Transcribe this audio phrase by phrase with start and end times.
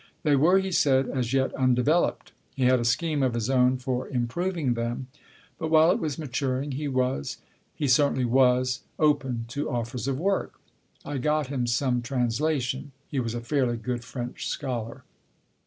[0.23, 2.31] They were, he said, as yet undeveloped.
[2.55, 5.09] He had a scheme of his own for improving them,
[5.59, 7.37] but while it was maturing he was,
[7.75, 10.59] he certainly was open to offers of work.
[11.05, 12.93] I got him some translation.
[13.09, 15.03] (He was a fairly good French scholar.)